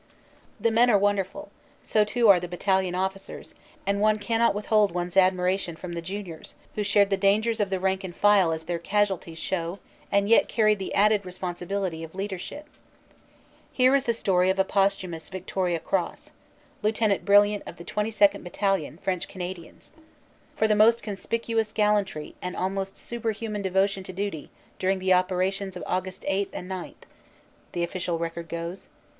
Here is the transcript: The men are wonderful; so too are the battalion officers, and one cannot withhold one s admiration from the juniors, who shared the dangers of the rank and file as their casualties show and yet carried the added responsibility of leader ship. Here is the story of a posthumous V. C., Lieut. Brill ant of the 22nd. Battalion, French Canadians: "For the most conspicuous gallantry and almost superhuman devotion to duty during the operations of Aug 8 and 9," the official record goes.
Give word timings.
The 0.59 0.71
men 0.71 0.89
are 0.89 0.97
wonderful; 0.97 1.51
so 1.83 2.03
too 2.03 2.27
are 2.27 2.39
the 2.39 2.47
battalion 2.47 2.95
officers, 2.95 3.53
and 3.85 4.01
one 4.01 4.17
cannot 4.17 4.55
withhold 4.55 4.91
one 4.93 5.05
s 5.05 5.15
admiration 5.15 5.75
from 5.75 5.93
the 5.93 6.01
juniors, 6.01 6.55
who 6.73 6.81
shared 6.83 7.11
the 7.11 7.17
dangers 7.17 7.59
of 7.59 7.69
the 7.69 7.79
rank 7.79 8.03
and 8.03 8.15
file 8.15 8.51
as 8.51 8.63
their 8.65 8.79
casualties 8.79 9.37
show 9.37 9.77
and 10.11 10.27
yet 10.27 10.47
carried 10.49 10.79
the 10.79 10.91
added 10.95 11.23
responsibility 11.23 12.03
of 12.03 12.15
leader 12.15 12.39
ship. 12.39 12.65
Here 13.71 13.93
is 13.93 14.05
the 14.05 14.13
story 14.15 14.49
of 14.49 14.57
a 14.57 14.63
posthumous 14.63 15.29
V. 15.29 15.37
C., 15.47 15.53
Lieut. 15.55 17.23
Brill 17.23 17.43
ant 17.43 17.63
of 17.67 17.75
the 17.75 17.85
22nd. 17.85 18.41
Battalion, 18.43 18.97
French 19.03 19.27
Canadians: 19.27 19.91
"For 20.55 20.67
the 20.67 20.73
most 20.73 21.03
conspicuous 21.03 21.71
gallantry 21.71 22.33
and 22.41 22.55
almost 22.55 22.97
superhuman 22.97 23.61
devotion 23.61 24.01
to 24.05 24.13
duty 24.13 24.49
during 24.79 24.97
the 24.97 25.13
operations 25.13 25.77
of 25.77 25.83
Aug 25.83 26.25
8 26.27 26.49
and 26.53 26.67
9," 26.67 26.95
the 27.73 27.83
official 27.83 28.17
record 28.17 28.49
goes. 28.49 28.87